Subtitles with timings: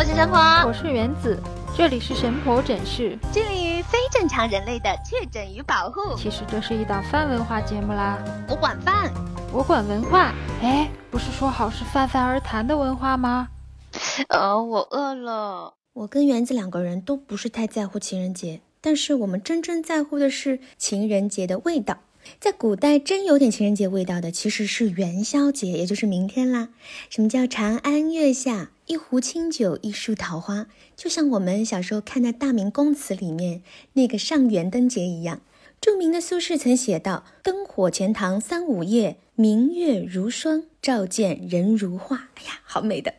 [0.00, 1.38] 我是神婆，我是原子，
[1.76, 6.16] 这里是神婆诊室，致力于非正常人类的确诊与保护。
[6.16, 8.18] 其实这是一档泛文化节目啦，
[8.48, 9.12] 我管饭，
[9.52, 10.32] 我管文化。
[10.62, 13.48] 哎，不是说好是泛泛而谈的文化吗？
[14.28, 15.74] 呃，我饿了。
[15.92, 21.98] 我跟原子两个人都不是太在乎情人节，但是我们真正在乎的是情人节的味道。
[22.38, 26.68] 在古代，真有点情人节味道的，其实是元宵节，也就是明天啦。
[27.08, 30.66] 什么叫长安月下，一壶清酒，一树桃花？
[30.96, 33.62] 就像我们小时候看的《大明宫词》里面
[33.94, 35.40] 那个上元灯节一样。
[35.80, 43.14] 著名的苏轼曾写道：“灯火钱塘三五夜，明月如霜，照见人如画。”哎呀，好美的！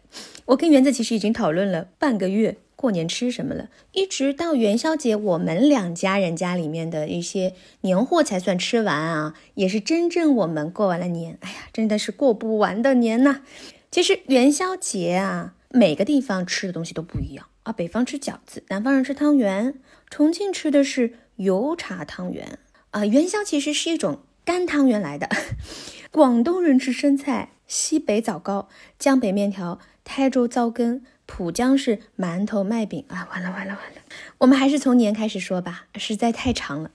[0.45, 2.57] 我跟园子其实已经讨论了半个月。
[2.81, 3.69] 过年吃什么了？
[3.91, 11.37] 一直到元宵节，我们两家人家里面的一些年货才算吃完啊，也是真正我们过完了年。
[11.41, 13.41] 哎呀，真的是过不完的年呐！
[13.91, 17.71] 其实元宵节啊，每个地方吃的东西都不一样啊。
[17.71, 19.75] 北方吃饺子，南方人吃汤圆，
[20.09, 22.57] 重庆吃的是油茶汤圆
[22.89, 23.05] 啊。
[23.05, 25.29] 元宵其实是一种干汤圆来的。
[26.09, 31.03] 广东人吃生菜，西北枣糕，江北面条，台州糟羹。
[31.33, 34.01] 浦江是馒头麦饼啊，完了完了完了，
[34.39, 36.91] 我们还是从年开始说吧，实在太长了。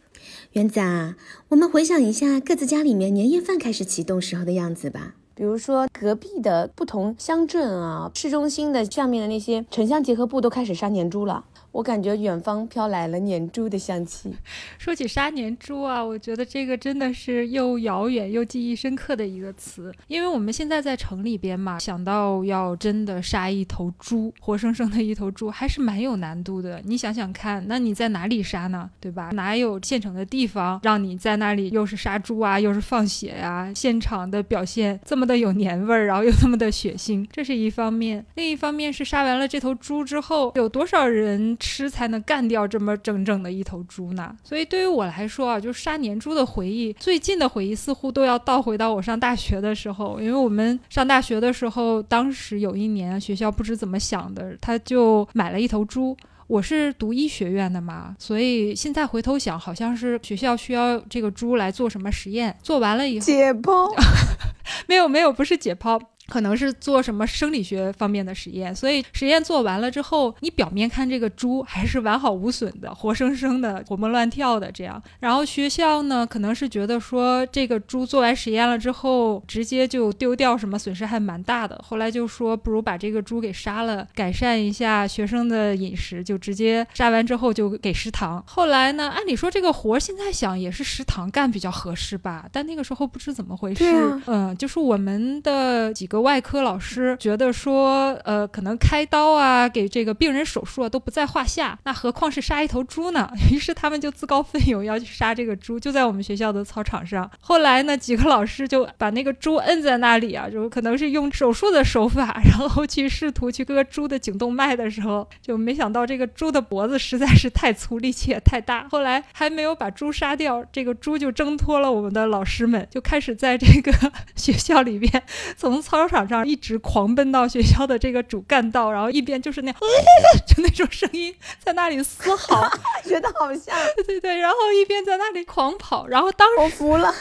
[0.53, 1.17] 园子啊，
[1.49, 5.15] 我们回想一下各自家里面年夜饭开始启动时候的样子吧。
[5.35, 11.47] 比如说隔壁的不同乡镇啊，市中心的下面的那些城乡结合部都开始杀年猪了。
[11.77, 14.35] 我感觉远方飘来了年猪的香气。
[14.79, 19.93] 说起杀年猪啊，我觉得这个真的是又遥远又记忆深刻的一个词。
[20.09, 26.81] 因为我们现在在城里边嘛，想到要真的杀一头猪，活生生的一头猪，还是蛮有难度的。
[26.83, 28.89] 你想想看，那你在哪里杀呢？
[28.99, 29.29] 对吧？
[29.35, 33.71] 哪有现成的地方让你在那里又是杀猪啊，又是放血呀？
[33.75, 38.25] 现场的表现这么的有年味儿，然后又那么的血腥，这是一方面。
[38.37, 41.55] 另一方面是杀完了这头猪之后，有多少人？
[41.67, 56.17] 吃才能干掉这么整整的一头猪呢，所以对于我来说啊，就是杀年猪的回忆，最近的回忆似乎都要倒回到我上大学的时候，因为我们上大学的时候，当时有一年学校不知怎么想的，他就买了一头猪。
[56.47, 63.93] 我是读医学院的嘛，所以现在回头想，好像是学校需要这个猪来做什么实验，做完了以后解剖，
[64.87, 66.01] 没有没有，不是解剖。
[66.29, 75.01] 可能是做什么生理学方面的实验，所以实验做完了之后，你表面看这个猪还是完好无损的，活生生的，活蹦乱跳的这样。
[75.21, 81.81] 然后学校呢，可能是觉得说这个猪做完实验了之后，直接就丢掉，什么损失还蛮大的。
[81.87, 88.43] 后来就说不如把这个猪给杀了，改善一下学生的饮食，就直接杀完之后就给食堂。
[88.47, 93.85] 后来呢，按理说这个活现在想也是食堂干比较合适吧，但那个时候不知怎么回事，
[94.27, 96.16] 嗯，就是我们的几个。
[96.21, 103.29] 外科老师觉得说，呃，可能开刀啊，给这个病人手术啊，都不在话下，那何况是杀一头猪呢？
[103.51, 107.29] 于是他们就自告奋勇要去杀这个猪，就在我们学校的操场上。
[107.41, 118.87] 后来呢，几个老师就把那个猪摁在那里啊，就可能是用手术的手法，然后去试图去割猪的颈动脉的时候，就没想到这个猪的脖子实在是太粗，力气也太大。
[118.91, 123.93] 后来还没有把猪杀掉，这个猪就挣脱了我们的老师们，就开始在这个
[124.37, 125.23] 学校里边
[125.59, 126.06] 从操。
[126.09, 129.81] 场上一直狂奔到学校的这个主干道，然后一边就是那样，
[130.47, 132.69] 就那种声音在那里嘶嚎，
[133.05, 137.13] 觉得好像 对对对，然后一边在那里狂跑，然后当时我服了，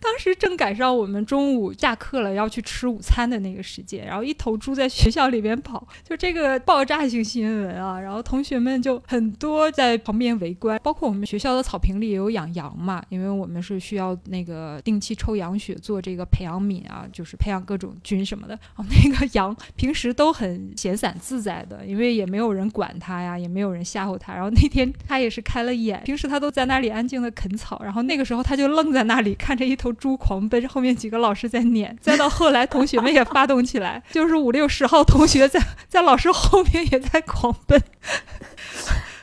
[0.00, 18.21] 当时正赶上我们中午下课了要去吃午餐的那个时间，然后一头猪在学校里边跑，就这个爆炸性新闻啊，然后同学们就很多在旁边围观，包括我们学校的草坪里也有养羊嘛，因为我们是需要那个定期抽羊血做这个培养皿啊，就是培养各种菌。
[18.24, 24.32] 什么的哦，那个 羊平时都很闲散自在的，因为也没有人管它呀，也没有人吓唬它。
[24.34, 37.82] 然后那天它也是开了眼，平时它都在那里安静的啃草，然后那个时候它就愣在那里看着一头猪狂奔，后面几个老师在撵，再到后来同学们也发动起来，就是五六十号同学在在老师后面也在狂奔。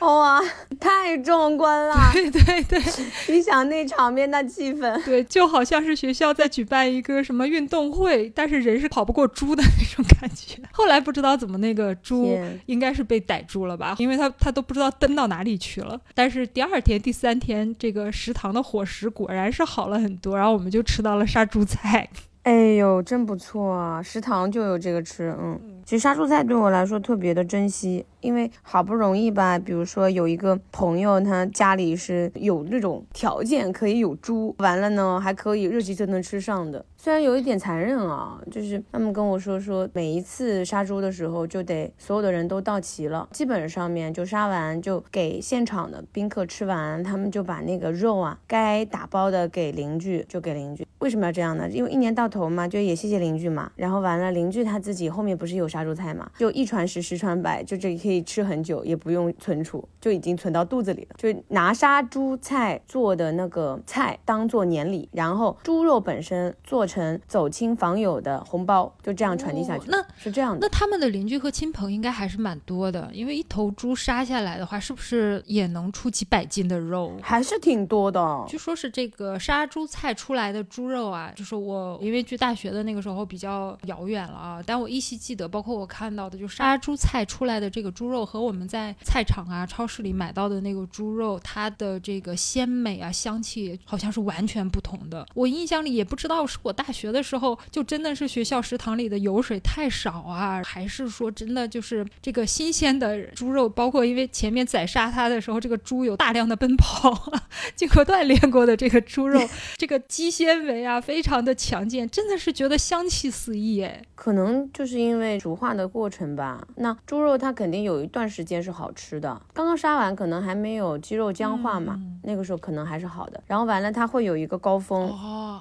[0.00, 0.40] 哇，
[0.80, 1.94] 太壮观了！
[2.12, 2.82] 对对对，
[3.28, 10.60] 你想那场面那气氛，对，就好像是学校在举办一个什么运动会，但是人是跑不过猪的那种感觉。
[10.72, 16.00] 后来不知道怎么那个猪应该是被逮住了吧，因为他他都不知道蹬到哪里去了。
[16.14, 22.08] 但是第二天、第三天，这个食堂的伙食果然是好了很多，然后我们就吃到了杀猪菜。
[22.42, 24.02] 哎呦，真不错啊！
[24.02, 25.79] 食堂就有这个吃，嗯。
[25.90, 36.84] 其实杀猪菜对我来说特别的珍惜，因为好不容易吧，比如说有一个朋友，他家里是有那种条件可以有猪，完了呢还可以热气腾腾吃上的。
[37.02, 50.86] 虽然有一点残忍啊，就是他们跟我说说，每一次杀猪的时候就得所有的人都到齐了，基本上面就杀完就给现场的宾客吃完，他们就把那个肉啊该打包的给邻居就给邻居。
[50.98, 51.66] 为什么要这样呢？
[51.70, 53.72] 因为一年到头嘛，就也谢谢邻居嘛。
[53.76, 61.16] 然后完了，邻居他自己后面不是有杀猪菜嘛，就一传十，十传百，就这可以吃很久，也不用存储，就已经存到肚子里了。
[61.16, 66.86] 就拿杀猪菜做的那个菜当做年礼，然后猪肉本身做。
[66.90, 69.84] 成走亲访友的红包，就这样传递下去。
[69.88, 70.58] 那是这样的。
[70.60, 77.12] 那他们的邻居和亲朋应该还是蛮多的，因为一头猪杀下来的话，是不是也能出几百斤的肉？
[77.22, 78.44] 还是挺多的。
[78.48, 95.24] 据说是这个杀猪菜出来的猪肉啊，就是我因为距大学的那个时候比较遥远了啊，但我依稀记得，包括我看到的，就杀猪菜出来的这个猪肉和我们在菜场啊、超市里买到的那个猪肉，它的这个鲜美啊、香气好像是完全不同的。
[95.34, 96.74] 我印象里也不知道是我。
[96.80, 107.30] 大学的时候，就真的是学校食堂里的油水太少啊，还是说真的就是这个新鲜的猪肉，包括因为前面宰杀它的时候，这个猪有大量的奔跑，
[107.76, 109.38] 经过锻炼过的这个猪肉，
[109.76, 114.00] 这个肌纤维啊，非常的强健，真的是觉得香气四溢哎。
[114.14, 125.12] 可能就是因为熟化的过程吧，那猪肉它肯定有一段时间是好吃的，刚刚杀完可能还没有肌肉僵化嘛，那个时候可能还是好的，然后完了它会有一个高峰，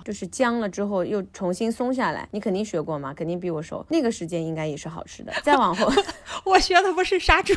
[0.06, 1.08] 就是僵了之后。
[1.09, 3.85] 又重新松下来，你肯定学过嘛，肯定比我熟。
[3.89, 5.33] 那个时间应该也是好吃的。
[5.44, 5.91] 再往后，
[6.45, 7.53] 我学的不是杀猪，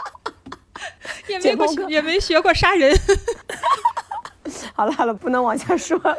[1.28, 2.94] 也没过也没学过杀人。
[4.74, 6.16] 好了好了，不能往下说了。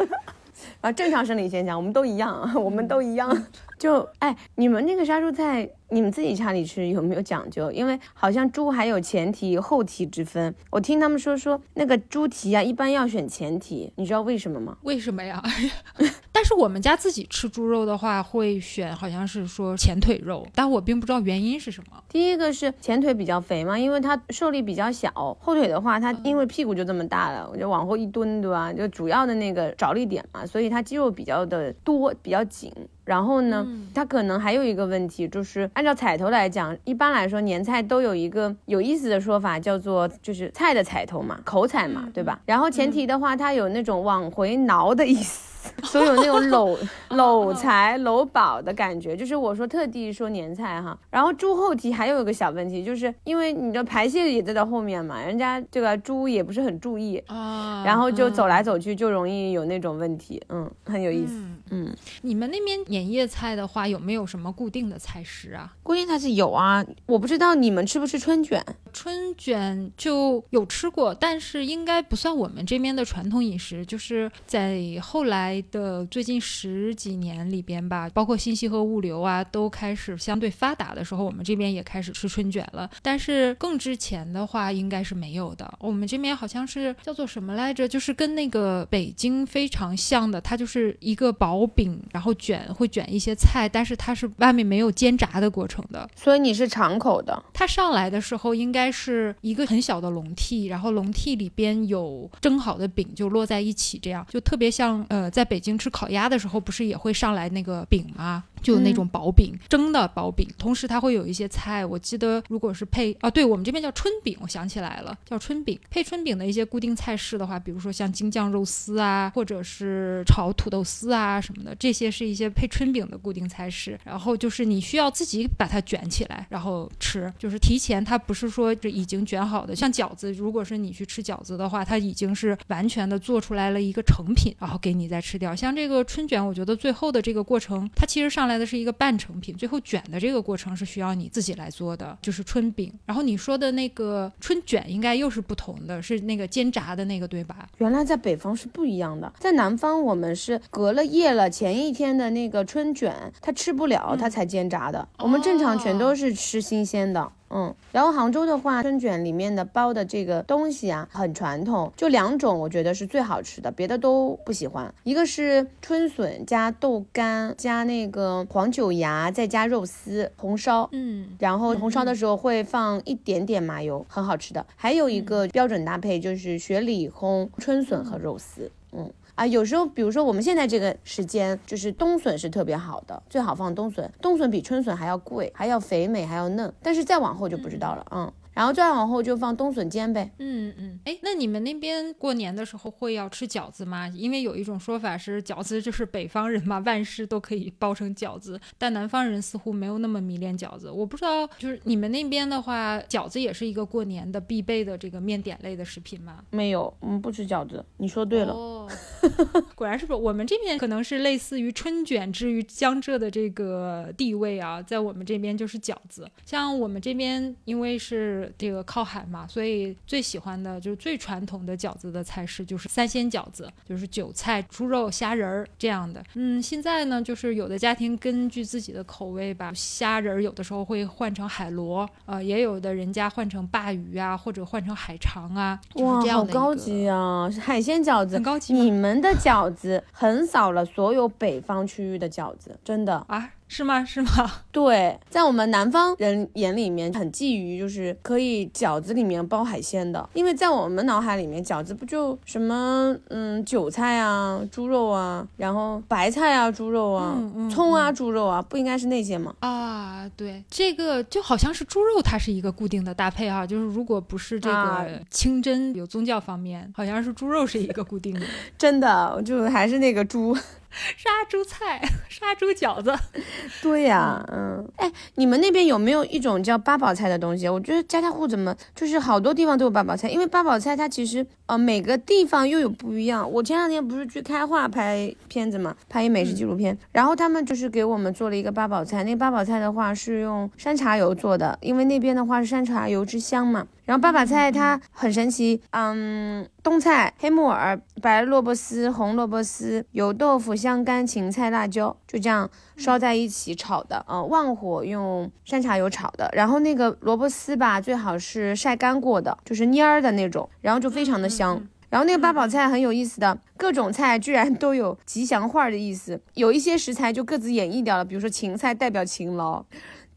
[0.81, 3.45] 啊，正常生理现象，我们都一样，我们都一样。
[3.79, 5.69] 就哎，你们那个杀猪菜。
[5.89, 7.71] 你们自己家里吃有没有讲究？
[7.71, 10.53] 因为好像猪还有前蹄后蹄之分。
[10.69, 14.77] 我听他们说说那个猪蹄啊，一般要选前蹄，你知道为什么吗？
[14.83, 15.41] 为什么呀？
[16.31, 22.03] 但是我们家自己吃猪肉的话，会选好像是说前腿肉，但我并不知道原因是什么。
[22.09, 28.71] 第一个是前腿比较肥嘛，因为它受力比较小；后腿的话，它因为屁股就这么大了，我就往后一蹲，对吧？
[28.71, 32.71] 就主要的那个着力点嘛，所以它肌肉比较的多，比较紧。
[33.03, 42.39] 然后呢，它可能还有一个问题，就是按照彩头来讲，一般来说年菜都有一个有意思的说法，叫做就是菜的彩头嘛，口彩嘛，对吧？
[42.47, 45.56] 然后前提的话，它有那种往回挠的意思。
[45.83, 46.77] 所有那种搂
[47.11, 50.97] 搂财搂宝的感觉，就是我说特地说年菜哈。
[51.09, 61.33] 然后猪后蹄还有一个小问题，就是因为你的排泄也在到后面嘛，人家这个猪也不是很注意啊，然后就走来走去就容易有那种问题，嗯，很有意思。
[61.69, 65.73] 嗯，你们那边年夜菜的话，有没有什么固定的菜式啊？
[65.83, 68.63] 固定菜是有啊，我不知道你们吃不吃春卷？
[68.93, 75.56] 春卷就有吃过，但是应该不算我们这边的传统饮食，就是在后来。
[75.63, 82.89] 的最近十几年里边吧，包括信息和物流啊，都开始相对发达的时候，我们这边也开始吃春卷了。
[83.01, 85.71] 但是更之前的话，应该是没有的。
[85.79, 87.87] 我们这边好像是叫做什么来着？
[87.87, 96.09] 就是跟那个北京非常像的，它就是一个薄饼，然后卷会卷一些菜，但是它是外面没有煎炸的过程的。
[96.15, 97.43] 所以你是敞口的。
[97.53, 105.47] 它上来的时候应该是一个很小的笼屉，然后笼屉里边有蒸好的饼就落在一起，这样就特别像呃在。
[105.47, 108.43] 北京吃烤鸭的时候，不是也会上来那个饼吗？
[108.61, 111.85] 就有那种薄饼，蒸的薄饼，同时它会有一些菜。
[111.85, 115.79] 我记得如果是配啊，对我们这边叫春饼，我想起来了，叫春饼。
[115.89, 123.99] 配春饼的一些固定菜式的话，比如说像京酱肉丝啊，或者是炒土豆丝啊什么的，这些是一些配春饼的固定菜式。
[124.03, 129.75] 然后就是你需要自己把它卷起来，然后吃，就是提前它不是说这已经卷好的。
[129.75, 135.55] 像饺子，如果是你去吃饺子的话，它已经是完全的做出来了一个成品，然后给你再吃掉。
[135.55, 138.46] 像这个春卷，我觉得最后的这个过程，它其实上。
[138.47, 142.91] 来的是一个半成品，最后卷的这个过程是需要你自己来做的，就是春饼。
[143.05, 147.67] 然后你说的那个春卷应该又是不同的，是那个煎炸的那个，对吧？
[147.77, 155.07] 原来在北方是不一样的，在南方我们是隔了夜了，前一天的那个春卷它吃不了，它才煎炸的。
[155.19, 157.31] 我们正常全都是吃新鲜的。
[157.49, 164.93] 嗯，然后杭州的话，春卷里面的包的这个东西啊，很传统，就两种，我觉得是最好吃的，别的都不喜欢。
[165.03, 174.65] 一个是春笋加豆干加那个黄酒芽，再加肉丝红烧，嗯，然后红烧的时候会放一点点麻油，很好吃的。
[174.75, 179.09] 还有一个标准搭配就是雪里烘春笋和肉丝，嗯。
[179.37, 186.73] 啊，有时候比如说我们现在这个时间，就是冬笋是特别好的，最好放冬笋，冬笋比春笋还要贵，还要肥美，还要嫩。
[186.81, 188.33] 但是再往后就不知道了，嗯。
[188.57, 190.31] 然后再往后就放冬笋煎呗。
[190.39, 194.07] 嗯嗯，哎，那你们那边过年的时候会要吃饺子吗？
[194.07, 200.89] 因为有一种说法是饺子就是北方人嘛，万事都可以包成饺子，但南方人似乎没有那么迷恋饺子。
[200.89, 206.39] 我不知道，就是你们那边的话，饺子也是一个过年的必备的这个面点类的食品吗？
[206.49, 207.85] 没有，我们不吃饺子。
[207.97, 208.89] 你说对了，哦，
[209.75, 210.17] 果然是不？
[210.17, 216.29] 我们这边可能是类似于春卷之于江浙的这个地位啊，在我们这边就是饺子。
[216.45, 226.23] 像我们这边因为是这个靠海嘛，所以最喜欢的就是最传统的饺子的菜式就是三鲜饺子，就是韭菜、猪肉、虾仁儿这样的。
[226.35, 237.49] 嗯，现在呢，就是有的家庭根据自己的口味吧，虾仁儿有的时候会换成海螺，呃，也有的人家换成鲅鱼啊，或者换成海肠啊，哇，好高级啊！
[237.59, 238.73] 海鲜饺子很高级。
[238.73, 243.53] 你们的饺子横扫了所有北方区域的饺子，真的啊。
[243.67, 244.03] 是吗？
[244.05, 244.29] 是吗？
[244.71, 257.37] 对，在我们南方人眼里面，很觊觎就是可以饺子里面包海鲜的，因为在我们脑海里面，饺子不就什么嗯韭菜啊、猪肉啊，然后白菜啊、猪肉啊、
[257.69, 259.53] 葱啊、猪肉啊，不应该是那些吗？
[259.59, 268.45] 啊，对，这个就好像是猪肉，它是一个固定的搭配哈，就是如果不是这个清真有宗教方面，好像是猪肉是一个固定的，
[268.77, 270.55] 真的就还是那个猪。
[271.15, 273.13] 杀猪菜， 杀猪饺子，
[273.81, 277.67] 对呀，嗯，哎，你们那边有没有一种叫八宝菜的东西？
[277.69, 283.49] 我觉得家家户怎么就是好多地方都有八宝菜，因为八宝菜它其实呃每个地方又有不一样。
[283.51, 293.87] 我前两天不是去开化拍片子嘛，拍一美食纪录片，然后他们就是给我们做了一个八宝菜，那个八宝菜的话是用山茶油做的，因为那边的话是山茶油之乡嘛。
[294.07, 306.49] 然后八宝菜它很神奇，嗯，冬菜、黑木耳、白萝卜丝、红萝卜丝、油豆腐、香干、芹菜、辣椒，就这样烧在一起炒的，嗯，旺火用山茶油炒的。
[306.53, 311.85] 然后那个萝卜丝吧，最好是晒干过的，就是蔫儿的那种，然后就非常的香。
[312.09, 319.83] 然后那个八宝菜很有意思的，各种菜居然都有吉祥话的意思，有一些食材就各自演绎掉了，比如说芹菜代表勤劳。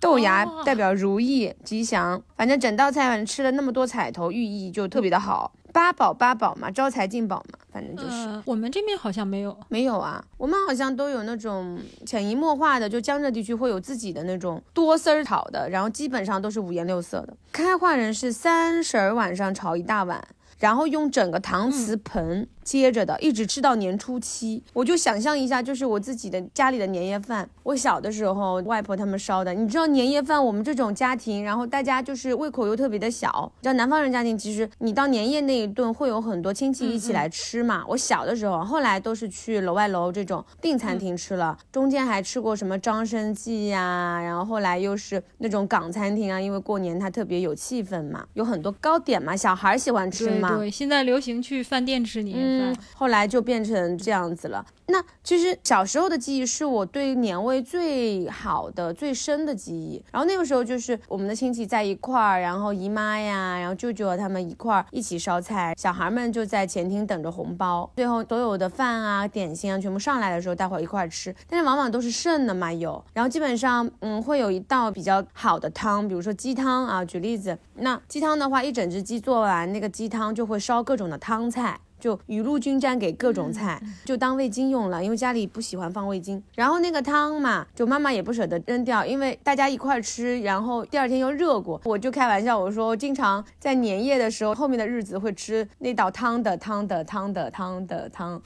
[0.00, 5.52] 豆芽代表如意吉祥，反正整道菜反正吃了那么多彩头，寓意就特别的好。
[5.72, 8.42] 八宝八宝嘛，招财进宝嘛，反正就是。
[8.44, 10.24] 我们这边好像没有，没有啊。
[10.36, 17.36] 我们好像都有那种潜移默化的，就江浙地区会有自己的那种多丝儿炒的，然后基本上都是五颜六色的。
[17.52, 20.20] 开化人是三十儿晚上炒一大碗，
[20.58, 22.48] 然后用整个搪瓷盆。
[22.70, 27.48] 接着的，一直吃到年初七，我就想象一下，就是我自己的家里的年夜饭。
[27.64, 33.50] 我小的时候，外婆他们烧的，你知道年夜饭，我们这种家庭，然后大家就是胃口又特别的小。
[33.58, 37.84] 你知道南方人家庭，其实你到年夜那一顿会有很多亲戚一起来吃嘛。
[37.88, 50.56] 我小的时候，后来都是去楼外楼这种订餐厅吃了，中间还吃过什么张生记呀，然后后来又是那种港餐厅啊，因为过年它特别有气氛嘛，有很多糕点嘛，小孩喜欢吃嘛。
[50.56, 52.59] 对，现在流行去饭店吃年夜饭。
[52.60, 54.64] 嗯，后来就变成这样子了。
[54.86, 60.02] 那其实小时候的记忆是我对年味最好的、最深的记忆。
[60.10, 67.88] 然后那个时候就是我们的亲戚在一块儿，然后姨妈呀，然后舅舅他们一块儿一起烧菜，小孩们就在前厅等着红包。
[67.94, 71.32] 最后所有的饭啊、点心啊全部上来的时候，大伙儿一块儿吃。
[71.48, 73.04] 但是往往都是剩的嘛，有。
[73.12, 77.04] 然后基本上，嗯，会有一道比较好的汤，比如说鸡汤啊。
[77.04, 81.80] 举例子，那鸡汤的话，一整只鸡做完，那个鸡汤就会烧各种的汤菜。
[82.00, 86.42] 就雨露均沾给各种菜，就当味精用了，因为家里不喜欢放味精。
[86.56, 91.80] 然后那个汤嘛，就妈妈也不舍得扔掉，因为大家一块吃，然后第二天又热过。
[91.84, 98.40] 我就开玩笑，我说经常在年夜的时候，后面的日子会吃那道汤的汤的汤的汤的汤。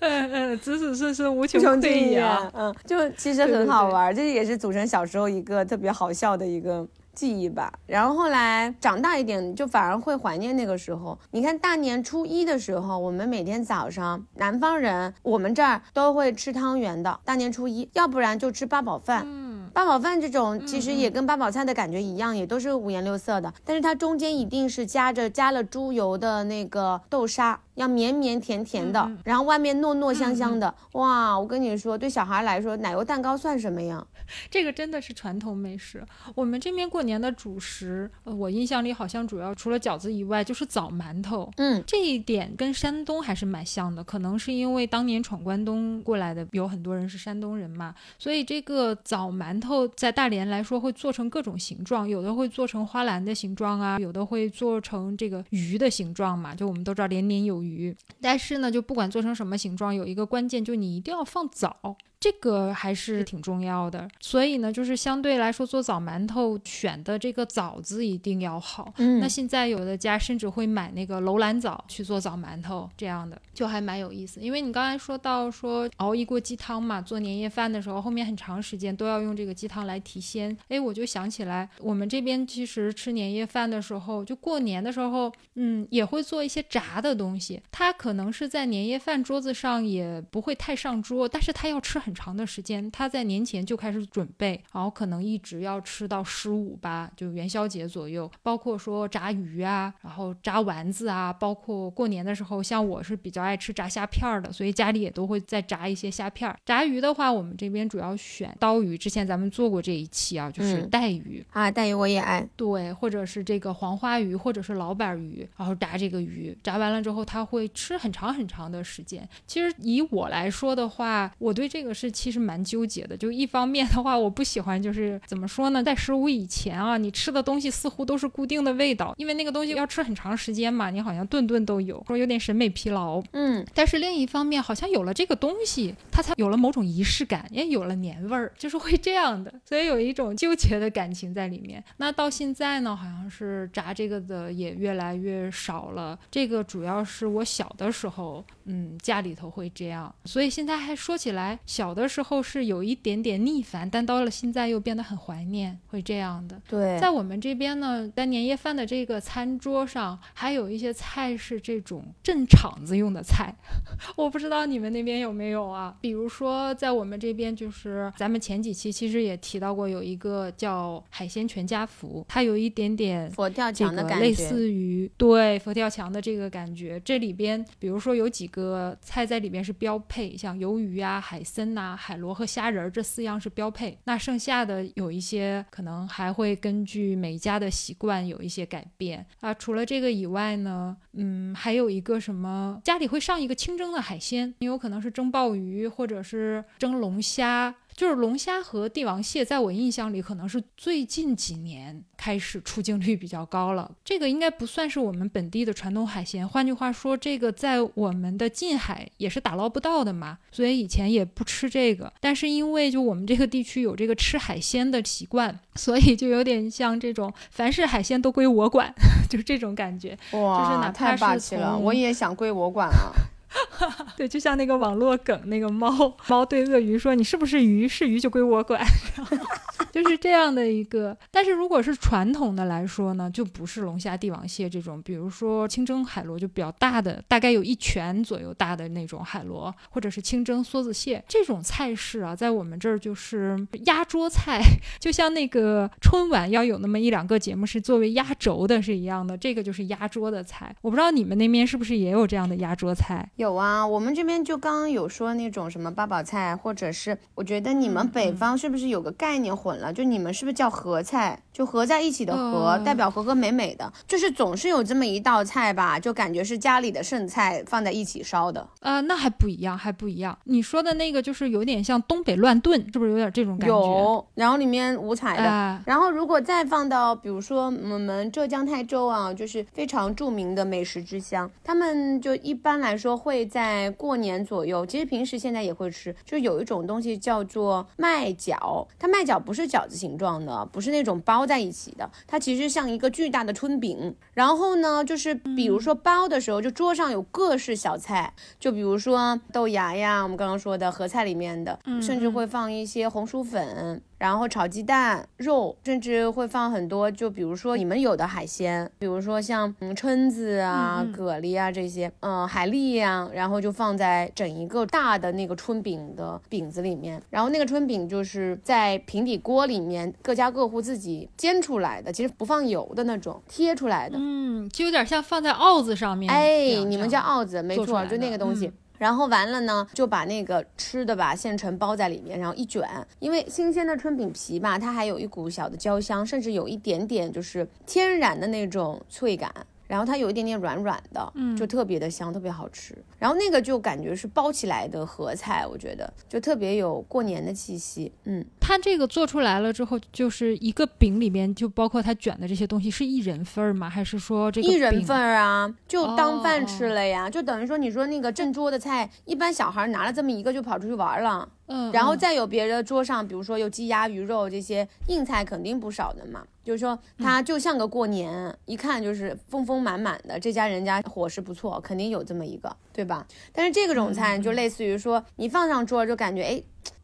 [0.00, 2.24] 嗯嗯，子子孙孙无穷匮也。
[2.54, 6.86] 嗯，就其实很好玩，这也是组成小时候一个特别好笑的一个。
[7.14, 11.18] 记忆吧，然后后来长大一点，就反而会怀念那个时候。
[11.30, 17.20] 你看大年初一的时候，我们每天早上，南方人我们这儿都会吃汤圆的。
[17.24, 19.22] 大年初一，要不然就吃八宝饭。
[19.24, 27.60] 嗯，八宝饭这种其实也跟八宝菜的感觉一样，也都是五颜六色的，但是它中间一定是夹着加了猪油的那个豆沙。
[27.74, 31.38] 要绵绵甜甜的，然后外面糯糯香香的，哇！
[31.38, 34.06] 我跟你说，对小孩来说，奶油蛋糕算什么呀？
[34.48, 36.04] 这个真的是传统美食。
[36.34, 41.50] 我们这边过年的主食，呃，我印象里好像主要除了饺子以外，就是枣馒头。
[41.56, 56.54] 嗯，这一点跟山东还是蛮像的，可能是因为当年闯关东过来的有很多人是山东人嘛，所以这个枣馒头在大连来说会做成各种形状，有的会做成花篮的形状啊，有的会做成这个鱼的形状嘛。
[56.54, 57.63] 就我们都知道连年有。
[57.64, 57.96] 鱼。
[58.20, 61.96] 但是呢，就不管做成什么形状，有一个关键就你一定要放枣。
[62.24, 68.94] 这个还是挺重要的，所以呢，就是相对来说做枣馒头选的这个枣子一定要好。
[68.96, 74.40] 嗯那现在有的家甚至会买那个楼兰枣去做枣馒头，这样的就还蛮有意思。
[74.40, 80.56] 因为你刚才说到说熬一锅鸡汤嘛，做年夜饭的时候，后面很长时间都要用这个鸡汤来提鲜。
[80.68, 87.60] 哎，我就想起来，我们这边其实吃年夜饭的时候，就过年的时候，嗯，也会做一些炸的东西。
[87.70, 92.90] 它可能是在年夜饭桌子上也不会太上桌，但是它要吃很长的时间。
[92.90, 98.30] 他在年前就开始准备，然后可能一直要吃到十五吧，就元宵节左右。
[98.42, 106.58] 包括说炸鱼啊，然后炸丸子啊，包括过年的时候，像我是比较爱吃炸虾片儿的，所以家里也都会再炸一些虾片儿。
[106.64, 111.44] 炸鱼的话，我们这边主要选刀鱼，之前咱们做过这一期啊，就是嗯带鱼。
[111.50, 112.46] 啊，带鱼我也爱。
[112.56, 119.28] 对，或者是这个黄花鱼，或者是老板鱼，然后炸这个鱼，炸完了之后，他会吃很长很长的时间。
[119.46, 123.16] 其实以我来说的话，我对这个是其实蛮纠结的。
[123.16, 133.22] 就一方面的话，我不喜欢就是怎么说呢，在十五以前啊，你吃的东西似乎都是固定的味道，因为那个东西要吃很长时间嘛，你好像顿顿都有，说有点审美疲劳。
[133.32, 141.82] 嗯，但是另一方面，好像有了这个东西，它才有了某种仪式感，也有了年味儿，就是会这样的，所以有一种纠结的感情在里面。
[141.96, 146.18] 那到现在呢，好像是炸这个的也越来越少了。
[146.30, 156.60] 这个主要是我小的时候，嗯，家里头会这样，所以现在还说起来，小的时候是有一点点逆反，但到了现在又变得很怀念，会这样的。
[156.68, 163.54] 对，在我们这边呢，在年夜饭的这个餐桌上，还有一些菜是这种镇场子用的菜，
[164.16, 165.96] 我不知道你们那边有没有啊？
[166.00, 177.00] 比如说，在我们这边，就是咱们前几期其实也提到过，有一个叫海鲜全家福，它有一点点佛跳墙的感觉，类似于对佛跳墙的这个感觉。
[177.04, 183.98] 这里边，比如说有几个菜在里边是标配，像鱿鱼啊、海参那、海螺和虾仁儿这四样是标配。
[184.04, 189.52] 那剩下的有一些可能还会根据每家的习惯有一些改变啊。
[189.52, 197.74] 除了这个以外呢，嗯，还有一个什么，家里会上一个清蒸的海鲜，你有可能是蒸鲍鱼或者是蒸龙虾。
[197.96, 203.90] 就是龙虾和帝王蟹，在我印象里可能是最近几年开始出镜率比较高了。
[204.04, 212.12] 这个应该不算是我们本地的传统海鲜，换句话说，这个在我们的近海也是打捞不到的嘛，所以以前也不吃这个。
[212.20, 218.92] 但是因为就我们这个地区有这个吃海鲜的习惯，所以就有点像这种凡是海鲜都归我管，
[219.30, 220.18] 就是这种感觉。
[220.32, 223.14] 哇，就是哪怕太霸是气了，我也想归我管了。
[224.16, 227.86] 对，就像那个网络梗，那个猫猫对鳄鱼说：“你是不是鱼？
[227.88, 228.84] 是鱼就归我管。”
[230.02, 231.16] 就是这样的一个。
[231.30, 244.60] 但是如果是传统的来说呢，就不是龙虾、帝王蟹这种，比如说清蒸海螺就比较大的，大概有一拳左右大的那种海螺，或者是清蒸梭子蟹这种菜式啊，在我们这儿就是压桌菜，
[244.98, 250.74] 就像那个春晚要有那么一两个节目是作为压轴的是一样的，这个就是压桌的菜。
[250.80, 253.30] 我不知道你们那边是不是也有这样的压桌菜？
[253.36, 259.83] 有啊，我们这边就刚刚有说那种什么八宝菜，或者是我觉得你们嗯北方是不是有个概念混了？
[259.92, 261.43] 就你们是不是叫合菜？
[261.54, 268.68] 就合在一起的合，呃代表和和美美的，就是总是有这么一道菜吧，就感觉是家里的剩菜放在一起烧的。
[268.80, 270.36] 啊、那还不一样，还不一样。
[270.44, 273.74] 你说的那个就是有点像东北乱炖，是不是有点这种感觉？
[273.74, 275.44] 有，然后里面五彩的。
[275.44, 294.14] 啊然后，如果再放到，比如说我们浙江台州啊，就是非常著名的美食之乡，他们就一般来说会在过年左右，其实平时现在也会吃，就有一种东西叫做麦饺，它麦饺不是饺子形状的，不是那种包在一起的，它其实像一个巨大的春饼。
[294.32, 304.02] 然后呢，就是比如说包的时候，就桌上有各式小菜，就比如说豆芽呀，我们刚刚说的合菜里面的，甚至会放一些红薯粉。
[304.24, 324.16] 然后炒鸡蛋、肉，甚至会放很多，就比如说你们有的海鲜，比如说像嗯蛏子啊、蛤蜊啊这些，嗯、海蛎呀、然后就放在整一个大的那个春饼的饼子里面，然后那个春饼就是在平底锅里面各家各户自己煎出来的，其实不放油的那种，贴出来的。
[324.18, 326.30] 嗯，就有点像放在鏊子上面。
[326.30, 328.68] 这哎，你们叫鏊子，没错，就那个东西。
[328.68, 328.72] 嗯
[329.04, 332.82] 然后完了呢，就把那个吃的吧现成包在里面，然后一卷。
[333.18, 339.54] 因为新鲜的春饼皮吧，它还有一股小的焦香，甚至有一点点就是天然的那种脆感。
[339.86, 342.96] 然后它有一点点软软的，嗯，就特别的香，特别好吃。
[343.18, 348.10] 然后那个就感觉是包起来的合菜，我觉得就特别有过年的气息。
[348.24, 353.88] 嗯，它这个做出来了之后，就是一个饼里面就包括它卷的这些东西，是一人份儿吗？
[353.88, 361.48] 还是说这个一人份儿啊，就当饭吃哦了呀，就等于说你说那个正桌的菜，一般小孩拿了这么一个就跑出去玩了。
[361.66, 366.44] 嗯，嗯然后再有别的桌上，比如说有鸡鸭鱼肉这些硬菜，肯定不少的嘛。
[366.64, 370.40] 就是说，它就像个过年，一看就是丰丰满满的。
[370.40, 373.26] 这家人家伙食不错，肯定有这么一个，对吧？
[373.52, 376.62] 但是这个种菜就类似于说，你放上桌就感觉，哎，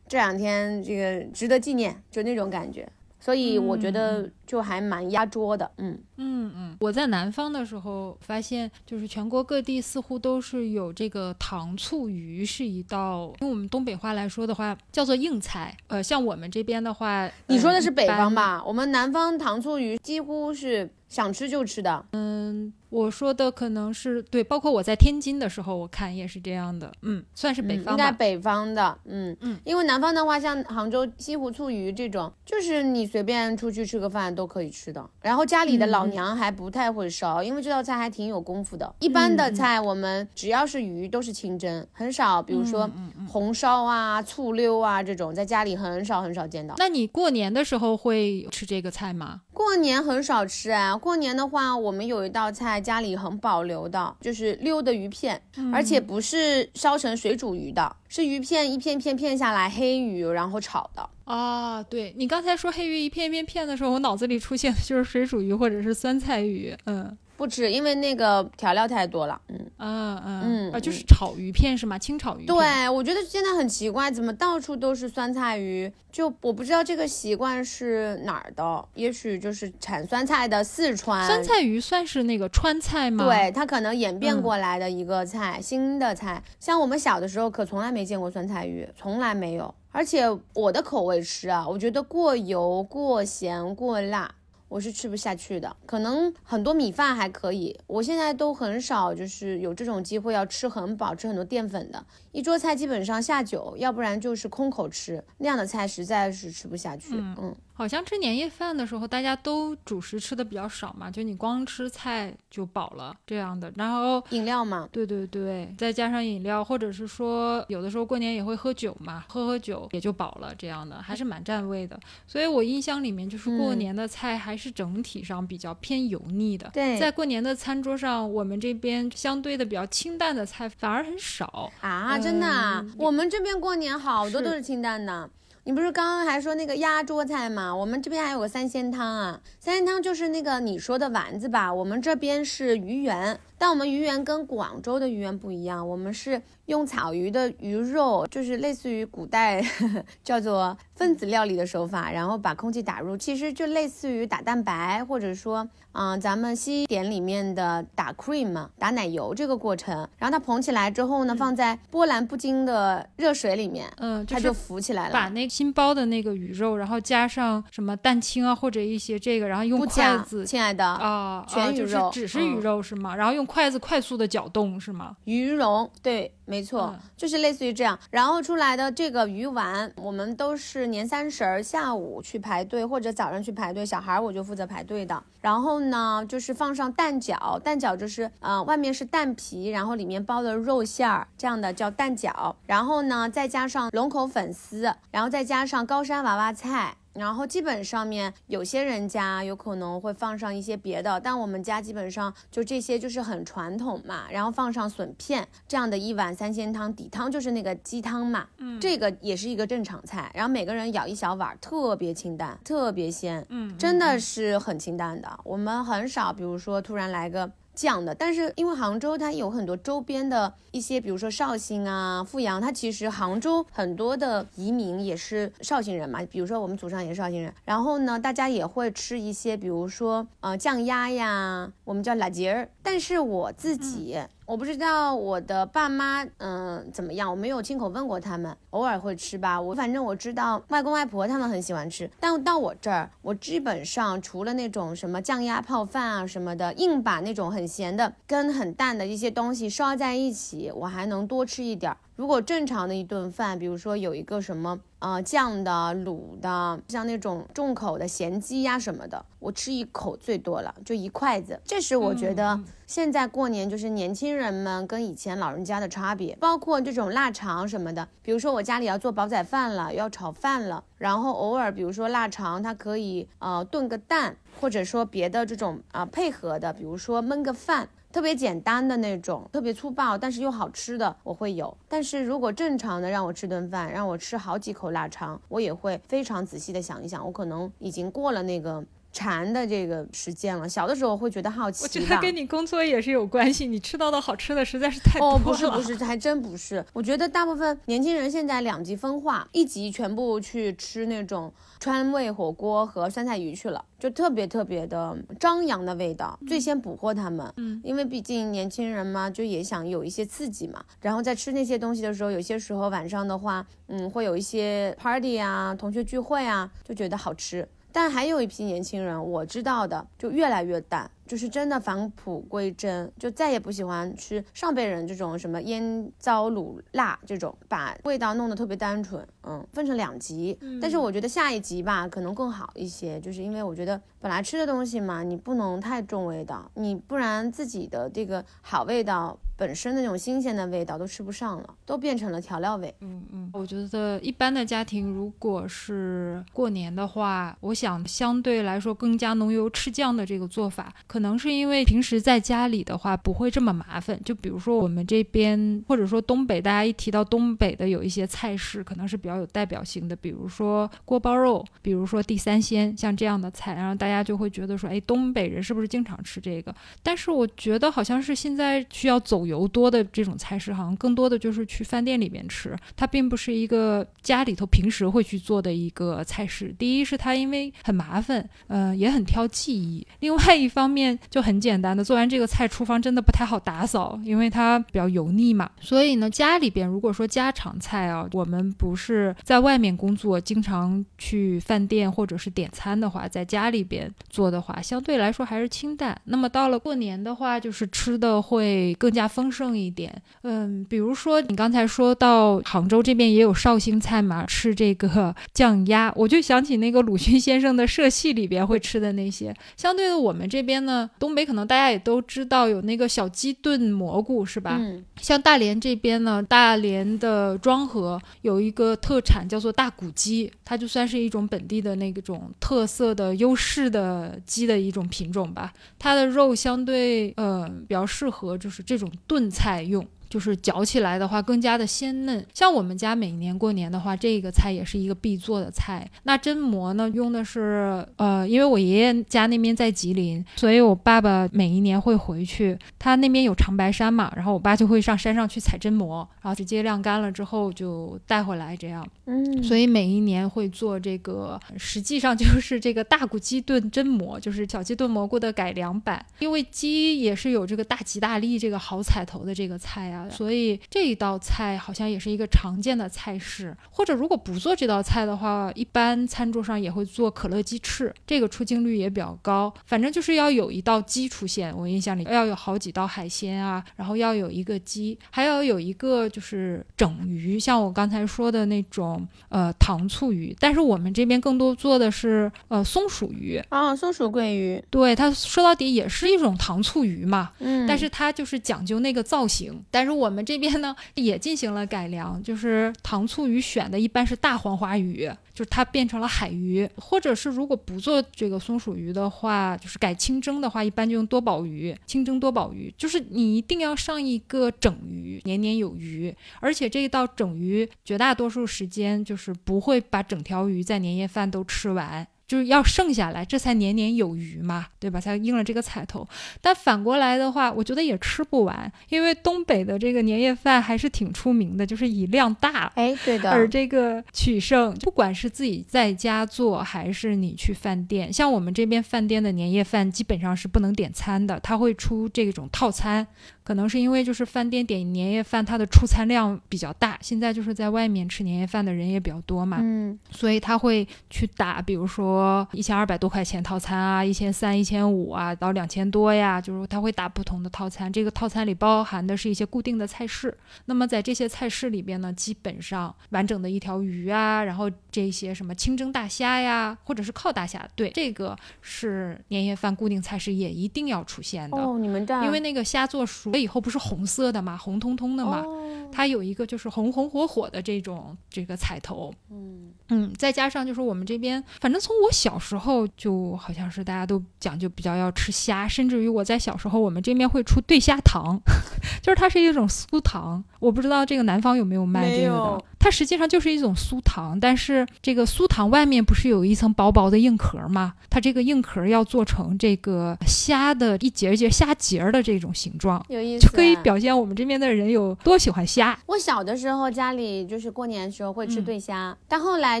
[0.08, 2.88] 这两天这个值得纪念，就那种感觉。
[3.20, 5.98] 所以我觉得就还蛮压桌的，嗯。
[6.16, 15.76] 嗯嗯，我在南方的时候发现，就是全国各地似乎都是有这个糖醋鱼是一道，用我们东北话来说的话，叫做硬菜。
[15.88, 18.34] 呃，像我们这边的话，你说的呃是北方？
[18.34, 18.62] 吧？
[18.64, 22.06] 我们南方糖醋鱼几乎是想吃就吃的。
[22.12, 26.90] 嗯我说的可能是对，包括我在天津的时候，我看也是这样的。
[27.02, 27.92] 嗯，算是北嗯方吧。
[27.92, 35.08] 应该北方的，嗯嗯，因为南方的话，像杭州西湖醋鱼这种，就是你随便出去吃个饭都可以吃的。
[35.22, 38.92] 然后家里的老娘还不太会烧，因为这道菜还挺有功夫的。
[38.98, 42.90] 一般的菜我们只要是鱼都是清蒸，很少，比如说
[43.28, 46.74] 红烧啊、醋溜啊这种，在家里很少很少见到。
[46.76, 49.42] 那你过年的时候会吃这个菜吗？
[49.52, 55.40] 过年很少吃啊，过年的话，我们有一道菜家里很保留的，就是溜的鱼片，
[55.72, 61.08] 而且不是烧成水煮鱼的，是鱼片一片片片下来，黑鱼然后炒的。
[61.24, 66.76] 啊，对你刚才说黑鱼一片一片片的时候，我脑子里出现的就是水煮鱼或者是酸菜鱼。
[66.86, 69.40] 嗯不吃，因为那个调料太多了。
[69.48, 71.98] 嗯，嗯嗯嗯啊，就是嗯炒鱼片是吗？
[71.98, 72.46] 清炒鱼片。
[72.46, 75.90] 对，我觉得现在很奇怪，怎么到处都是酸菜鱼？
[76.12, 81.26] 就我不知道这个习惯是哪儿的，也许就是产酸菜的四川。
[81.26, 83.24] 酸菜鱼算是那个川菜吗？
[83.24, 86.42] 对，它可能演变嗯过来的一个菜，新的菜。
[86.58, 89.74] 像我们小的时候，可从来没见过酸菜鱼，从来没有。
[89.92, 94.30] 而且我的口味吃啊，我觉得过油、过咸、过辣。
[94.70, 107.14] 我是吃不下去的，可能很多米饭还可以，我现在都很少就是有这种机会要吃很饱，吃很多淀粉的，一桌菜基本上下酒，要不然就是空口吃，那样的菜实在是吃不下去。
[107.14, 113.72] 嗯嗯好像吃年夜饭的时候，大家都主食吃的比较少嘛，就你光吃菜就饱了这样的。
[113.74, 121.98] 然后，饮料嘛，对对对，再加上饮料，或者是说有的时候过年也会喝酒嘛，喝喝酒也就饱了，这样的还是蛮占位的。
[122.26, 126.68] 所以我印象里面就是过嗯年的菜还是整体上比较偏油腻的。
[126.74, 131.72] 对在过年的餐桌上，我们这边相对的比较清淡的菜反而很少。
[131.80, 135.30] 啊，真的我们这边过年好多都是清淡的。
[135.64, 137.74] 你不是刚刚还说那个压桌菜吗？
[137.74, 149.62] 我们这边还有个三鲜汤啊，三鲜汤就是那个你说的丸子吧，我们这边是鱼圆，但我们鱼圆跟广州的鱼圆不一样，我们是用草鱼的鱼肉，就是类似于古代
[150.24, 165.12] 叫做分子料理的手法，然后把空气打入，其实就类似于打蛋白，或者说，嗯、咱们西点里面的打 cream 嘛打奶油这个过程，然后它膨起来之后呢，放在波澜不惊的热水里面，嗯，它就浮起来了。
[165.12, 173.16] 把那新包的那个鱼肉，然后加上什么蛋清啊，或者一些这个，然后用筷，子亲爱的，啊，全啊就是鱼肉只是鱼嗯肉是吗？
[173.16, 175.16] 然后用筷子快速的搅动是吗？
[175.24, 177.98] 鱼蓉，对，没错，嗯就是类似于这样。
[178.10, 183.86] 然后出来的这个鱼丸，我们都是年三十儿下午去排队，或者早上去排队。
[183.86, 185.22] 小孩儿我就负责排队的。
[185.40, 192.54] 然后呢，就是放上蛋饺，蛋饺就是呃外面是蛋皮，然后里面包的肉馅儿，这样的叫蛋饺。
[192.66, 196.96] 然后呢，再加上龙口粉丝，然后再加上高山娃娃菜。
[197.14, 204.24] 然后基本上面有些人家有可能会放上一些别的，但我们家基本上就这些就是很传统嘛。
[204.30, 210.30] 然后放上笋片这样的一碗三鲜汤，底汤就是那个鸡汤嘛，嗯，这个也是一个正常菜。
[210.34, 215.40] 然后每个人舀一小碗，特别清淡，特别鲜，嗯，真的是很清淡的。
[215.44, 217.50] 我们很少，比如说突然来个。
[217.74, 234.18] 酱的，但是因为杭州它有很多周边的一些，比如说绍兴啊、阜阳，它其实杭州很多的移民也是绍兴人嘛，比如说我们祖上也是绍兴人，然后呢，大家也会吃一些，比如说呃酱鸭呀，我们叫辣鸡儿，但是我自己。
[234.50, 237.30] 我不知道我的爸妈，嗯、怎么样？
[237.30, 239.60] 我没有亲口问过他们，偶尔会吃吧。
[239.60, 251.98] 我反正我知道外公外婆他们很喜欢吃，但到我这儿，我基本上除了那种什么酱鸭泡饭啊什么的，硬把那种很咸的跟很淡的一些东西烧在一起，我还能多吃一点儿。
[252.20, 255.70] 如果正常的一顿饭，比如说有一个什么呃酱的、
[256.04, 261.58] 卤的，像那种重口的咸鸡呀什么的，我吃一口最多了，就一筷子。
[261.64, 268.06] 这是我觉得现在过年就是年轻人们跟以前老人家的差别，包括这种腊肠什么的。
[268.22, 277.88] 比如说我家里要做煲仔饭了，要炒饭了，然后偶尔比如说腊肠，它可以呃炖个蛋，或者说别的这种啊配合的，比如说焖个饭。
[278.12, 281.76] 特别简单的那种，特别粗暴但是又好吃的，我会有。
[281.88, 288.84] 但是如果正常的让我吃顿饭，让我吃好几口腊肠，我也会非常仔细的想一想，我可能已经过了那个。
[289.12, 291.82] 馋的这个时间了，小的时候会觉得好奇。
[291.84, 295.34] 我觉得跟你工作也是有关系，你吃到的好吃的实在是太多了。
[295.34, 296.84] 哦，不是不是，还真不是。
[296.92, 307.52] 我觉得大部分年轻人现在两极分化，一级全部去吃那种川味火锅和酸菜鱼去了，就特别特别的张扬的味道，最先捕获他们。
[307.56, 310.84] 嗯，因为毕竟年轻人嘛，就也想有一些刺激嘛。
[311.00, 317.66] 然后在吃那些东西的时候，有些时候晚上的话，嗯，会有一些 party 啊，同学聚会啊，就觉得好吃。
[317.92, 321.10] 但还有一批年轻人，我知道的就越来越淡。
[321.30, 329.24] 就是真的返璞归真，就再也不喜欢吃上辈人这种什么腌糟卤辣这种，把味道弄得特别单纯。
[329.42, 342.94] 嗯，分成两集，但是我觉得下一集吧可能更好一些，就是因为我觉得本来吃的东西嘛，你不能太重味道，你不然自己的这个好味道本身的那种新鲜的味道都吃不上了，都变成了调料味。
[343.00, 351.19] 嗯嗯，我觉得一般的家庭如果是过年的话，我想相对来说更加浓油赤酱的这个做法可。
[351.20, 366.74] 可能是因为平时在家里的话不会这么麻烦，就比如说我们这边或者说东北，大家一提到东北的有一些菜式，可能是比较有代表性的，比如说锅包肉，比如说地三鲜，像这样的菜，然后大家就会觉得说，哎，东北人是不是经常吃这个？
[367.02, 376.74] 但是我觉得好像是现在需要走油多的这种菜式，好像更多的就是去饭店里面吃，它并不是一个家里头平时会去做的一个菜式。
[376.78, 381.09] 第一是它因为很麻烦，嗯，也很挑技艺；另外一方面。
[381.28, 385.70] 就很简单的做完这个菜，厨房真的不太好打扫，因为它比较油腻嘛。
[385.80, 396.18] 所以呢，家里边如果说家常菜啊，我们不是在外面工作，经常去饭店或者是点餐的话，在家里边做的话，相对来说还是清淡。
[396.24, 400.14] 那么到了过年的话，就是吃的会更加丰盛一点。
[400.42, 409.54] 嗯，比如说你刚才说到杭州这边也有绍兴菜嘛，吃这个 酱鸭，我就想起那个鲁迅先生的社戏里边会吃的那些。
[409.76, 410.89] 相对的，我们这边呢。
[411.18, 414.76] 东北可能大家也都知道有那个小鸡炖蘑菇是吧？
[414.80, 425.72] 嗯，像大连这边呢，大连的庄河有一个特产叫做大骨鸡，它就算是一种本地的那种特色的优势的鸡的一种品种吧。
[425.98, 430.06] 它的肉相对呃比较适合就是这种炖菜用。
[430.30, 436.08] 就是嚼起来的话更加的鲜嫩，像我们家每年过年的话，这个菜也是一个必做的菜。
[436.22, 449.04] 那榛蘑呢，用的是呃，因为我爷爷家那边在吉林，所以我爸爸每一年会回去，他那边有长白山嘛，然后我爸就会上山上去采榛蘑，然后直接晾干了之后就带回来这样。
[449.26, 456.24] 嗯，所以每一年会做这个，实际上就是这个大骨鸡炖榛蘑，就是小鸡炖蘑菇的改良版。
[456.38, 460.19] 因为鸡也是有这个大吉大利这个好彩头的这个菜啊。
[460.28, 469.72] 所以这一道菜好像也是一个常见的菜式，或者如果不做这道菜的话，一般餐桌上也会做可乐鸡翅，这个出镜率也比较高。
[469.86, 480.54] 反正就是要有一道鸡出现，我印象里要有好几道海鲜啊，然后要有一个鸡，还要有一个就是整鱼，像我刚才说的那种呃糖醋鱼。
[480.60, 490.09] 但是我们这边更多做的是呃松鼠鱼啊，松鼠桂鱼，对它说到底也是一种糖醋鱼嘛，嗯，但是它就是讲究那个造型，但是。
[490.16, 512.26] 我们这边呢也进行了改良，就是糖醋鱼选的一般是大黄花鱼，就是它变成了海鱼，或者是如果不做这个松鼠鱼的话，就是改清蒸的话，一般就用多宝鱼，清蒸多宝鱼，就是你一定要上一个整鱼，年年有余，而且这一道整鱼绝大多数时间就是不会把整条鱼在年夜饭都吃完。
[512.50, 515.20] 就是要剩下来，这才年年有余嘛，对吧？
[515.20, 516.26] 才应了这个彩头。
[516.60, 523.52] 但反过来的话，我觉得也吃不完，因为东北的这个年夜饭还是挺出名的，就是以量大，哎，对的。
[523.52, 533.24] 而这个取胜，不管是自己在家做，还是你去饭店，像我们这边饭店的年夜饭基本上是不能点餐的，他会出这种套餐。
[533.70, 548.12] 可能是因为就是饭店点年夜饭，它的出餐量比较大，现在就是在外面吃年夜饭的人也比较多嘛，嗯，所以他会去打，比如说一千二百多块钱套餐啊，一千三、一千五啊，到两千多呀，就是他会打不同的套餐。
[548.12, 550.52] 这个套餐里包含的是一些固定的菜式。
[550.86, 561.76] 那么在这些菜式里边呢，基本上完整的一条鱼啊，然后这些什么清蒸大虾呀，或者是靠大虾，对，这个是年夜饭固定菜式，也一定要出现的。
[561.78, 565.76] 哦，你们这儿因为那个虾做熟了以后不是红色的嘛，红彤彤的嘛，哦。
[566.12, 569.92] 它有一个就是红红火火的这种这个彩头，嗯。
[570.12, 578.60] 嗯，再加上就是我们这边，反正从我小时候就好像是大家都讲究比较要吃虾，甚至于我在小时候，我们这边会出对虾糖，
[579.22, 582.84] 就是它是一种酥糖，我不知道这个南方有没有卖这个的。
[583.00, 588.14] 它实际上就是一种酥糖，但是这个酥糖外面不是有一层薄薄的硬壳吗？
[588.28, 593.96] 它这个硬壳要做成这个虾的一节一节虾节儿的这种形状，有意思，就可以。
[594.02, 596.18] 表现我们这边的人有多喜欢虾。
[596.26, 600.00] 我小的时候家里就是过年的时候会吃嗯对虾，但后来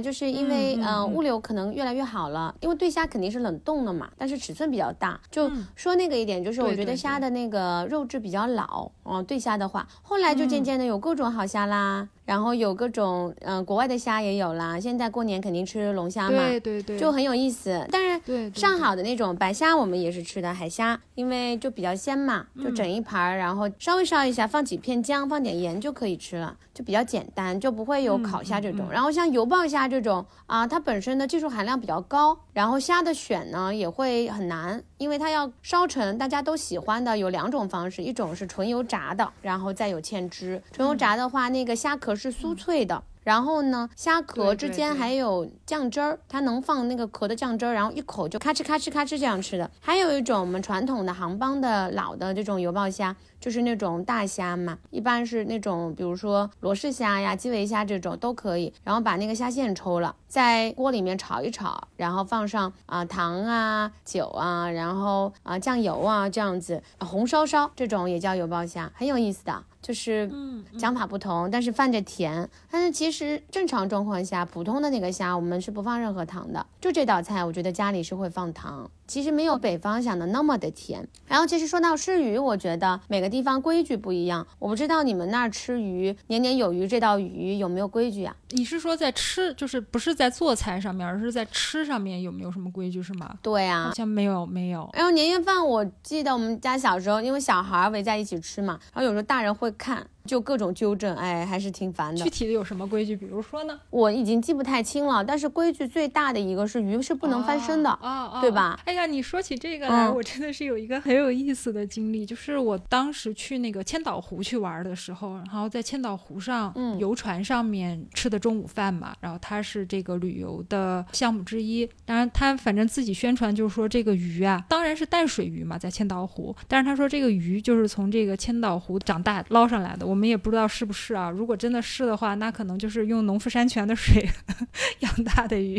[0.00, 5.20] 就是因为嗯物流可能越来越好了，因为对虾肯定是冷冻的嘛，但是尺寸比较大。
[5.30, 14.78] 就嗯说那个一点，就是我觉得虾的那个肉质比较老，哦，对虾的话，后来就渐嗯渐的有各种好虾啦，然后有各种嗯、呃国外的虾也有啦。
[14.78, 17.86] 现在过年肯定吃龙虾嘛，对对对，就很有意思。
[17.90, 28.80] 但是上好的那种白虾，我们也是吃的海虾，因为就比较鲜嘛，嗯就整一盘儿，然后稍微烧一下，放几片姜，放点盐就可以吃了，就比较简单，就不会有烤虾这种。
[28.86, 40.62] 嗯嗯然后像油爆虾这种啊，它本身的技术含量比较高，然后虾的选呢也会很难，因为它要烧成大家都喜欢的有两种方式，一种是纯油炸的，然后再有芡汁。
[40.70, 43.02] 纯油炸的话，那个虾壳是酥脆的。
[43.30, 49.70] 然后呢，虾壳之间还有酱汁儿，它能放那个壳的酱汁儿，然后一口就咔哧咔哧咔哧这样吃的。
[49.78, 58.74] 还有一种我们传统的杭帮的老的这种油爆虾，就是那种大虾嘛，一般是那种比如说罗氏虾呀、基围虾这种都可以。
[58.82, 69.62] 然后把那个虾线抽了，在锅里面炒一炒，然后放上啊、糖啊、酒啊，然后啊、酱油啊这样子，啊红烧烧这种也叫油爆虾，很有意思的。
[69.82, 72.48] 就是嗯讲法不同，但是泛着甜。
[72.70, 76.64] 但是其实正常状况下，普通的那个虾我们是不放任何糖的。
[76.80, 81.06] 就这道菜，我觉得家里是会放糖，其实没有北方想的那么的甜。
[81.26, 84.46] 然后其实说到吃鱼，我觉得每个地方规矩不一样。
[84.58, 88.34] 我不知道你们那儿吃鱼，年年有余这道鱼有没有规矩啊？
[88.50, 93.34] 你是说在吃，就是不是在做菜上面，而是在吃上面有没有什么规矩是吗？
[93.42, 94.88] 对啊好，像没有，没有。
[94.92, 102.30] 然后年夜饭，我记得我们家小时候，因为小孩儿围在一起吃嘛，然后有时候大人会看，就各种纠正，哎，还是挺烦的具。
[102.30, 103.16] 体的有什么规矩？
[103.16, 103.78] 比如说呢？
[103.90, 107.90] 我已经记不太清了，但是规矩最大的一个是鱼是不能翻身的。
[107.90, 108.78] 啊啊，对吧？
[108.84, 121.88] 哎呀，你说起这个来，嗯我真的是有一个很有意思的经历，就是我当时去那个千岛湖去玩的时候，然后在千岛湖上、嗯游船上面吃的中午饭嘛，然后它是这个旅游的项目之一。
[122.04, 131.30] 当然，他反正自己宣传就是说这个鱼啊，当然是淡水鱼嘛，在千岛湖，但是他说这个鱼就是从这个千岛湖长大捞上来的，我们也不知道是不是啊。
[131.30, 134.28] 如果真的是的话，那可能就是用农夫山泉的水
[135.00, 135.78] 养大的鱼。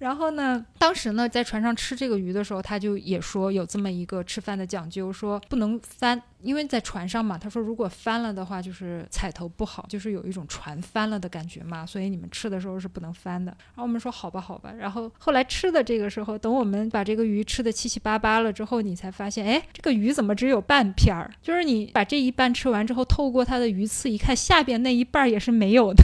[0.00, 7.36] 然后呢，当时呢，在船上吃这个鱼的时候，他就也说有这么一个吃饭的讲究，说不能翻，因为在船上嘛。
[7.36, 13.52] 他说如果翻了的话，就是彩头不好，就是有一种船翻了的感觉嘛，所以你们吃的时候是不能翻的。
[13.52, 14.72] 然后我们说好吧，好吧。
[14.72, 21.30] 然后后来吃的这个时候，等我们把这个鱼吃的七七八八了之后，你才发现，哎，这个鱼怎么只有半片儿？
[21.42, 26.02] 就是你把这一半吃完之后，透过它的鱼刺一看，下边那一半儿也是没有的。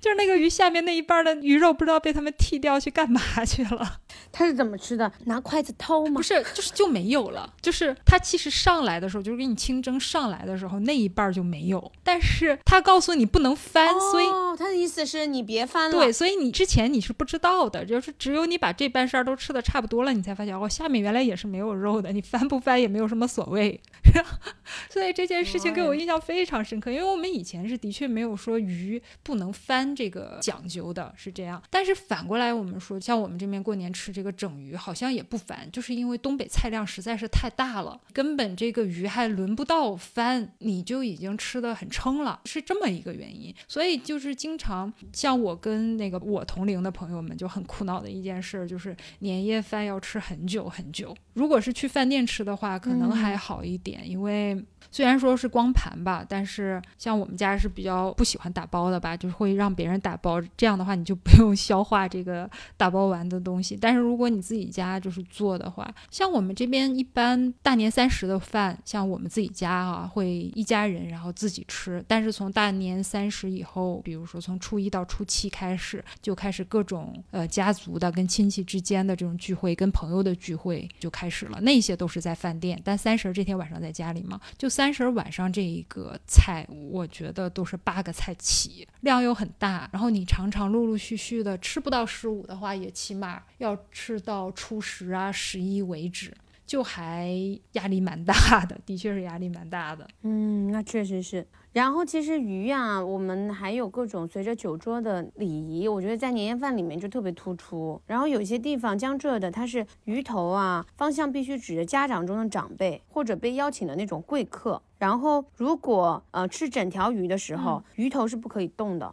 [0.00, 4.00] 就是那个鱼下面那一半的鱼肉，不知道被他们剔掉去干嘛去了。
[4.32, 5.10] 他是怎么吃的？
[5.26, 6.22] 拿筷子掏吗不？
[6.22, 7.52] 是，就是就没有了。
[7.60, 11.92] 就是他其实上来的时候，就是给你清蒸上来的时候，那一半儿就没有。
[12.02, 15.96] 但是他告诉你不能翻，所以哦，他的意思是你别翻了。
[15.96, 23.80] 对，，所以你之前你是不知道的，就是只有你把这半扇儿都吃的差不多了，你才发现哦，下面原来也是没有肉的，你翻不翻也没有什么所谓。
[24.90, 31.62] 所以这件事情给我印象非常深刻，因为我们以前是的确没有说鱼不能翻这个讲究的，是这样。
[31.70, 43.54] 但是反过来我们说，像我们这边过年吃这个整鱼，好像也不翻，就是因为东北菜量实在是太大了，根本这个鱼还轮不到翻，你就已经吃的很撑了，是这么一个原因。
[43.68, 51.14] 所以就是经常像我跟那个我同龄的朋友们就很苦恼的一件事，就是年夜饭要吃很久很久。
[51.34, 54.53] 如果是去饭店吃的话，可能还好一点，因为
[54.90, 63.76] 虽然说是光盘吧，但是像我们家是比较不喜欢打包的吧，就是会让别人打包，这样的话你就不用消化这个打包完的东西。
[63.80, 72.04] 但是如果你自己家就是做的话，像我们这边一般大年三十的饭，像我们自己家啊，会一家人然后自己吃。
[72.06, 81.60] 但是从大年三十以后，比如说从初一到初七开始，就开始各种呃家族的跟亲戚之间的这种聚会，跟朋友的聚会就开始了。
[81.62, 96.34] 那些都是在饭店，但三十这天晚上在家里嘛，就三十晚上这一个菜，我觉得都是八个菜起，量又很大，然后你常常陆陆续续的吃不到十五的话，也起码要吃到初十啊、十一为止，
[96.66, 97.28] 就还
[97.72, 100.08] 压力蛮大的，的确是压力蛮大的。
[100.22, 101.46] 嗯，那确实是。
[101.74, 108.00] 然后其实鱼呀，我们还有各种随着酒桌的礼仪，我觉得在年夜饭里面就特别突出。
[108.06, 114.80] 然后有些地方江浙的，它是鱼头啊，方向必须指着家长中的长辈或者被邀请的那种贵客。
[114.98, 119.12] 然后如果呃吃整条鱼的时候，鱼头是不可以动的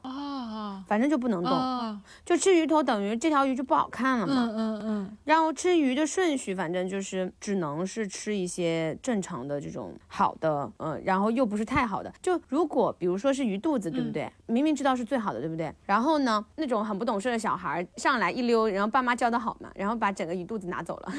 [0.52, 4.50] 啊，反正就不能动，就吃鱼头等于这条鱼就不好看了嘛。
[4.52, 5.18] 嗯嗯嗯。
[5.24, 12.14] 然后吃鱼的顺序，反正就是只能是吃一些正常的这种好的，嗯，然后又不是太好的。
[12.22, 14.32] 就如果比如说是鱼肚子，对不对？
[14.46, 15.74] 明明知道是最好的，对不对？
[15.86, 21.14] 然后呢，那种很不懂事的小孩上来一溜，然后爸妈教的好嘛，然后把整个鱼肚子拿走了。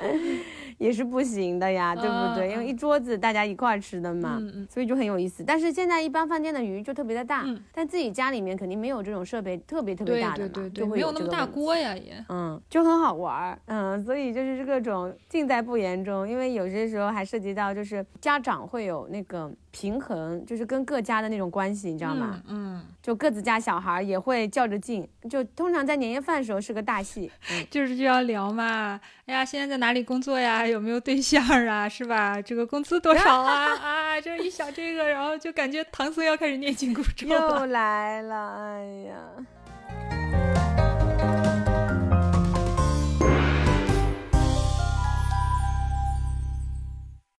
[0.78, 2.50] 也是不行的呀，对不对？
[2.50, 4.40] 因为一桌子大家一块吃的嘛，
[4.70, 5.44] 所以就很有意思。
[5.46, 12.24] 但是现在一般饭店的鱼就特别的大，但自己家里面肯定没有这种设备特别特别大的嘛，就会没有那么大锅呀也。
[12.30, 16.26] 嗯，就很好玩儿，嗯，所以就是各种尽在不言中。
[16.26, 22.40] 因为有些时候还涉及到就是家长会有那个平衡，就是跟各家的那种关系，你知道吗？
[22.48, 27.30] 嗯，就各自家小孩也会较着劲，就通常在年夜饭的时候是个大戏，
[27.68, 28.98] 就是就要聊嘛。
[29.26, 30.64] 哎呀，现在在哪里工作呀？
[30.64, 31.88] 有没有对象啊？
[31.90, 32.40] 是吧？
[32.40, 33.74] 这个工资多少啊？
[33.82, 37.60] 啊，这一想这个，然后就感觉唐僧要开始念紧箍咒了。
[37.60, 40.39] 又来了，哎呀。